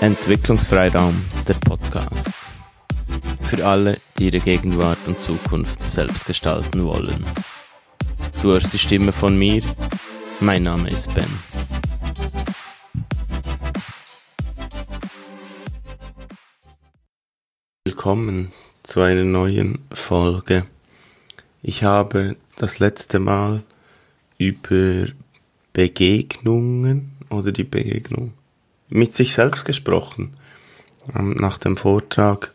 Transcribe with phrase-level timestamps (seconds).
[0.00, 2.30] Entwicklungsfreiraum, der Podcast.
[3.42, 7.22] Für alle, die ihre Gegenwart und Zukunft selbst gestalten wollen.
[8.40, 9.62] Du hörst die Stimme von mir.
[10.40, 11.28] Mein Name ist Ben.
[17.84, 20.64] Willkommen zu einer neuen Folge.
[21.62, 23.62] Ich habe das letzte Mal
[24.38, 25.08] über
[25.74, 28.32] Begegnungen oder die Begegnung
[28.90, 30.34] mit sich selbst gesprochen.
[31.16, 32.52] Ähm, nach dem Vortrag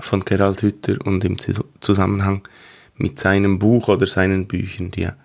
[0.00, 1.38] von Gerald Hütter und im
[1.80, 2.46] Zusammenhang
[2.96, 5.16] mit seinem Buch oder seinen Büchern, die ja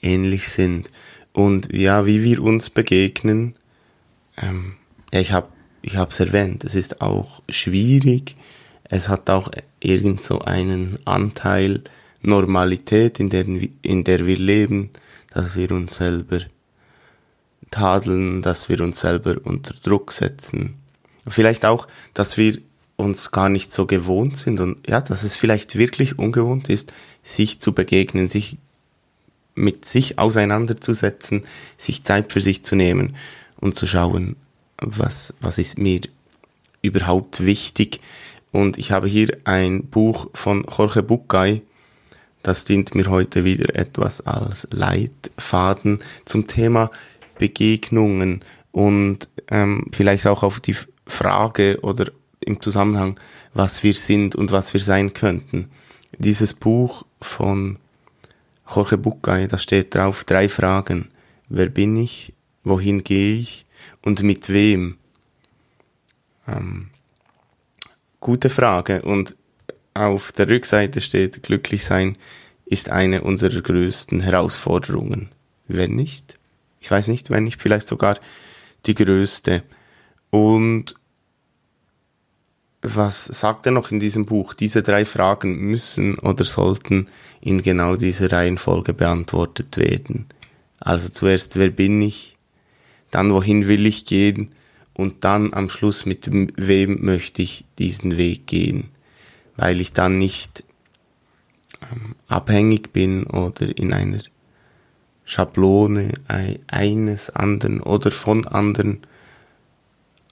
[0.00, 0.90] ähnlich sind.
[1.32, 3.56] Und ja, wie wir uns begegnen,
[4.36, 4.76] ähm,
[5.12, 5.48] ja, ich habe
[5.82, 8.36] ich es erwähnt, es ist auch schwierig,
[8.84, 9.50] es hat auch
[9.80, 11.82] irgend so einen Anteil
[12.22, 13.44] Normalität, in der,
[13.82, 14.90] in der wir leben,
[15.30, 16.40] dass wir uns selber
[17.74, 20.76] tadeln, dass wir uns selber unter Druck setzen.
[21.26, 22.58] Vielleicht auch, dass wir
[22.96, 26.92] uns gar nicht so gewohnt sind und ja, dass es vielleicht wirklich ungewohnt ist,
[27.24, 28.58] sich zu begegnen, sich
[29.56, 31.42] mit sich auseinanderzusetzen,
[31.76, 33.16] sich Zeit für sich zu nehmen
[33.56, 34.36] und zu schauen,
[34.78, 36.02] was, was ist mir
[36.80, 38.00] überhaupt wichtig.
[38.52, 41.62] Und ich habe hier ein Buch von Jorge Bucay,
[42.44, 46.90] das dient mir heute wieder etwas als Leitfaden zum Thema
[47.38, 52.10] Begegnungen und ähm, vielleicht auch auf die Frage oder
[52.40, 53.18] im Zusammenhang,
[53.54, 55.70] was wir sind und was wir sein könnten.
[56.18, 57.78] Dieses Buch von
[58.72, 61.08] Jorge Bucay, da steht drauf drei Fragen.
[61.48, 62.32] Wer bin ich?
[62.62, 63.66] Wohin gehe ich?
[64.02, 64.96] Und mit wem?
[66.48, 66.88] Ähm,
[68.20, 69.02] gute Frage.
[69.02, 69.36] Und
[69.92, 72.16] auf der Rückseite steht, glücklich sein
[72.66, 75.28] ist eine unserer größten Herausforderungen.
[75.68, 76.38] Wenn nicht,
[76.84, 78.20] ich weiß nicht, wenn nicht vielleicht sogar
[78.84, 79.62] die größte.
[80.28, 80.94] Und
[82.82, 84.52] was sagt er noch in diesem Buch?
[84.52, 87.06] Diese drei Fragen müssen oder sollten
[87.40, 90.26] in genau dieser Reihenfolge beantwortet werden.
[90.78, 92.36] Also zuerst, wer bin ich?
[93.10, 94.52] Dann, wohin will ich gehen?
[94.92, 98.90] Und dann am Schluss, mit wem möchte ich diesen Weg gehen?
[99.56, 100.64] Weil ich dann nicht
[101.80, 104.20] ähm, abhängig bin oder in einer
[105.24, 106.12] Schablone
[106.66, 109.00] eines anderen oder von anderen.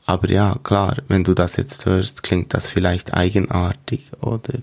[0.04, 4.58] Aber ja, klar, wenn du das jetzt hörst, klingt das vielleicht eigenartig oder,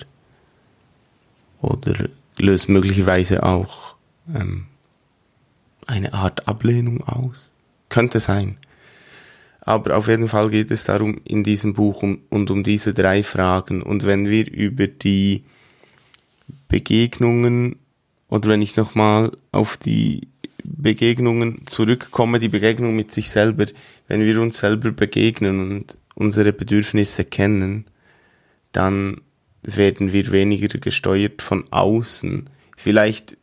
[1.62, 3.96] oder löst möglicherweise auch
[4.34, 4.68] ähm,
[5.88, 7.52] eine Art Ablehnung aus.
[7.90, 8.58] Könnte sein.
[9.62, 13.24] Aber auf jeden Fall geht es darum in diesem Buch um, und um diese drei
[13.24, 13.82] Fragen.
[13.82, 15.44] Und wenn wir über die
[16.68, 17.79] Begegnungen
[18.30, 20.28] oder wenn ich nochmal auf die
[20.64, 23.66] Begegnungen zurückkomme, die Begegnung mit sich selber,
[24.08, 27.86] wenn wir uns selber begegnen und unsere Bedürfnisse kennen,
[28.72, 29.22] dann
[29.64, 32.50] werden wir weniger gesteuert von außen.
[32.78, 33.36] Vielleicht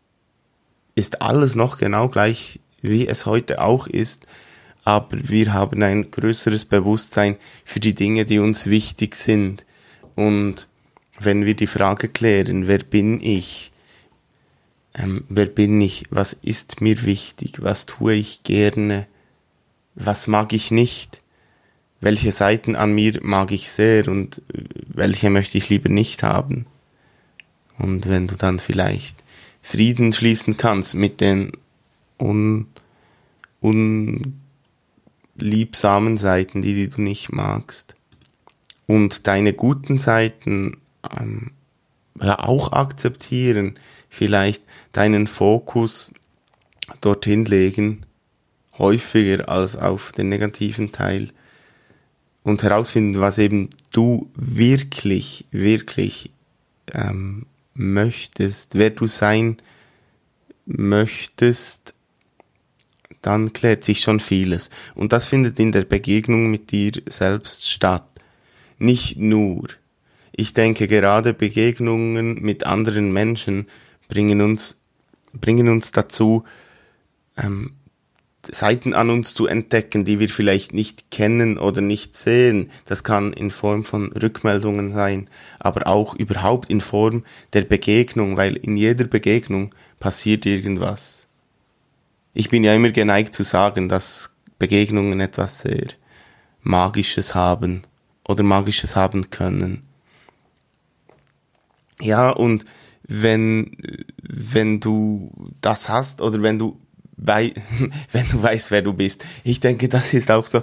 [0.94, 4.26] ist alles noch genau gleich, wie es heute auch ist,
[4.84, 9.66] aber wir haben ein größeres Bewusstsein für die Dinge, die uns wichtig sind.
[10.14, 10.68] Und
[11.18, 13.72] wenn wir die Frage klären, wer bin ich,
[14.96, 19.06] ähm, wer bin ich, was ist mir wichtig, was tue ich gerne,
[19.94, 21.20] was mag ich nicht,
[22.00, 26.66] welche Seiten an mir mag ich sehr und äh, welche möchte ich lieber nicht haben.
[27.78, 29.22] Und wenn du dann vielleicht
[29.62, 31.52] Frieden schließen kannst mit den
[32.18, 32.66] un,
[33.60, 37.96] unliebsamen Seiten, die, die du nicht magst,
[38.86, 40.78] und deine guten Seiten
[41.10, 41.50] ähm,
[42.20, 43.78] ja, auch akzeptieren,
[44.08, 46.12] vielleicht deinen Fokus
[47.00, 48.06] dorthin legen,
[48.78, 51.32] häufiger als auf den negativen Teil
[52.42, 56.30] und herausfinden, was eben du wirklich, wirklich
[56.92, 59.56] ähm, möchtest, wer du sein
[60.64, 61.94] möchtest,
[63.22, 64.70] dann klärt sich schon vieles.
[64.94, 68.06] Und das findet in der Begegnung mit dir selbst statt.
[68.78, 69.68] Nicht nur
[70.38, 73.66] ich denke, gerade Begegnungen mit anderen Menschen
[74.08, 74.76] bringen uns,
[75.32, 76.44] bringen uns dazu,
[77.38, 77.72] ähm,
[78.48, 82.70] Seiten an uns zu entdecken, die wir vielleicht nicht kennen oder nicht sehen.
[82.84, 85.28] Das kann in Form von Rückmeldungen sein,
[85.58, 87.24] aber auch überhaupt in Form
[87.54, 91.26] der Begegnung, weil in jeder Begegnung passiert irgendwas.
[92.34, 95.86] Ich bin ja immer geneigt zu sagen, dass Begegnungen etwas sehr
[96.60, 97.84] Magisches haben
[98.28, 99.85] oder Magisches haben können.
[102.00, 102.64] Ja, und
[103.06, 103.76] wenn,
[104.22, 106.80] wenn du das hast oder wenn du,
[107.16, 107.54] wei
[108.12, 110.62] wenn du weißt, wer du bist, ich denke, das ist auch so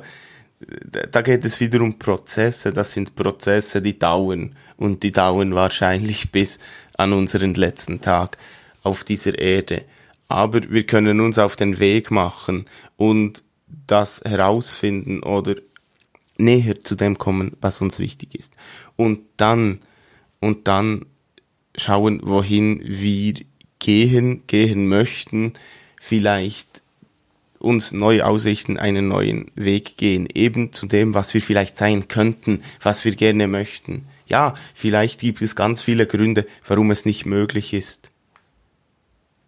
[1.12, 2.74] da geht es wieder um Prozesse.
[2.74, 4.56] Das sind Prozesse, die dauern.
[4.78, 6.60] Und die dauern wahrscheinlich bis
[6.98, 8.38] an unseren letzten Tag
[8.84, 9.84] auf dieser Erde.
[10.28, 12.66] Aber wir können uns auf den Weg machen
[12.98, 13.44] und
[13.88, 15.56] das herausfinden oder
[16.38, 18.54] näher zu dem kommen, was uns wichtig ist.
[18.96, 19.80] Und dann,
[20.40, 21.06] und dann
[21.76, 23.34] schauen, wohin wir
[23.80, 25.54] gehen, gehen möchten,
[26.00, 26.82] vielleicht
[27.60, 32.62] uns neu ausrichten, einen neuen Weg gehen, eben zu dem, was wir vielleicht sein könnten,
[32.82, 34.06] was wir gerne möchten.
[34.28, 38.12] Ja, vielleicht gibt es ganz viele Gründe, warum es nicht möglich ist.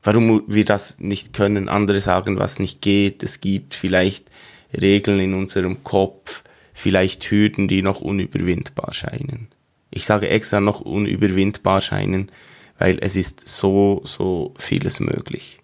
[0.01, 1.67] Warum wir das nicht können.
[1.67, 3.23] Andere sagen, was nicht geht.
[3.23, 4.29] Es gibt vielleicht
[4.79, 6.43] Regeln in unserem Kopf,
[6.73, 9.47] vielleicht Hürden, die noch unüberwindbar scheinen.
[9.95, 12.29] Ich sage extra noch unüberwindbar scheinen,
[12.77, 15.59] weil es ist so, so vieles möglich.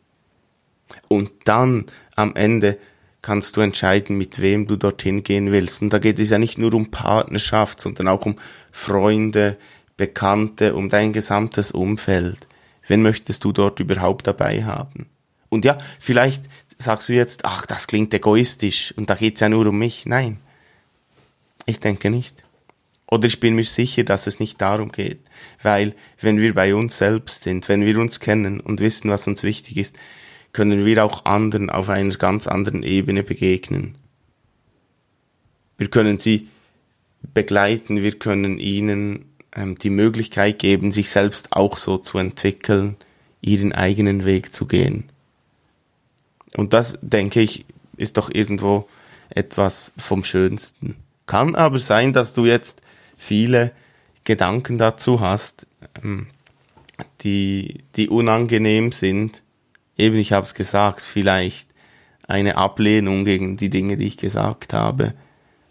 [1.09, 2.77] Und dann am Ende
[3.21, 5.81] kannst du entscheiden, mit wem du dorthin gehen willst.
[5.81, 8.37] Und da geht es ja nicht nur um Partnerschaft, sondern auch um
[8.71, 9.57] Freunde,
[9.97, 12.47] Bekannte, um dein gesamtes Umfeld.
[12.87, 15.07] Wen möchtest du dort überhaupt dabei haben?
[15.49, 16.45] Und ja, vielleicht
[16.77, 20.05] sagst du jetzt, ach, das klingt egoistisch und da geht's ja nur um mich.
[20.05, 20.39] Nein,
[21.65, 22.45] ich denke nicht.
[23.11, 25.19] Oder ich bin mir sicher, dass es nicht darum geht.
[25.61, 29.43] Weil wenn wir bei uns selbst sind, wenn wir uns kennen und wissen, was uns
[29.43, 29.97] wichtig ist,
[30.53, 33.95] können wir auch anderen auf einer ganz anderen Ebene begegnen.
[35.77, 36.47] Wir können sie
[37.33, 42.95] begleiten, wir können ihnen ähm, die Möglichkeit geben, sich selbst auch so zu entwickeln,
[43.41, 45.09] ihren eigenen Weg zu gehen.
[46.55, 47.65] Und das, denke ich,
[47.97, 48.87] ist doch irgendwo
[49.29, 50.95] etwas vom Schönsten.
[51.25, 52.81] Kann aber sein, dass du jetzt
[53.21, 53.71] viele
[54.23, 55.67] Gedanken dazu hast,
[56.03, 56.27] ähm,
[57.21, 59.43] die, die unangenehm sind,
[59.95, 61.69] eben, ich habe es gesagt, vielleicht
[62.27, 65.13] eine Ablehnung gegen die Dinge, die ich gesagt habe.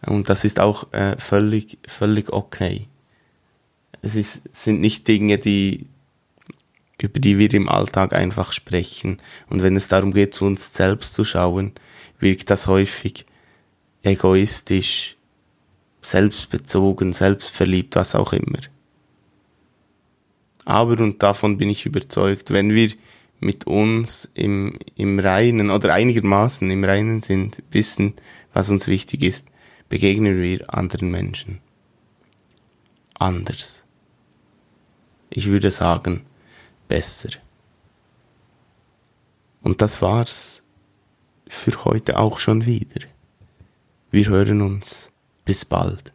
[0.07, 2.87] Und das ist auch äh, völlig, völlig okay.
[4.01, 5.87] Es ist, sind nicht Dinge, die,
[7.01, 9.21] über die wir im Alltag einfach sprechen.
[9.49, 11.73] Und wenn es darum geht, zu uns selbst zu schauen,
[12.21, 13.27] wirkt das häufig
[14.03, 15.17] egoistisch,
[16.11, 18.59] selbstbezogen, selbstverliebt, was auch immer.
[20.65, 22.93] Aber, und davon bin ich überzeugt, wenn wir
[23.41, 28.15] mit uns im, im Reinen oder einigermaßen im Reinen sind, wissen,
[28.53, 29.49] was uns wichtig ist,
[29.89, 31.61] begegnen wir anderen Menschen.
[33.15, 33.85] Anders.
[35.31, 36.23] Ich würde sagen,
[36.89, 37.31] besser.
[39.63, 40.63] Und das war's
[41.49, 43.01] für heute auch schon wieder.
[44.11, 45.10] Wir hören uns.
[45.51, 46.13] Bis bald.